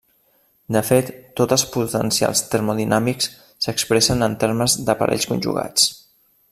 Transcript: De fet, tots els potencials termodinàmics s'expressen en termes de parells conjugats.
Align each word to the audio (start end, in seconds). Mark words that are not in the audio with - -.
De 0.75 0.81
fet, 0.85 1.11
tots 1.41 1.55
els 1.57 1.65
potencials 1.75 2.41
termodinàmics 2.55 3.29
s'expressen 3.67 4.29
en 4.29 4.41
termes 4.45 4.79
de 4.89 4.97
parells 5.03 5.33
conjugats. 5.35 5.91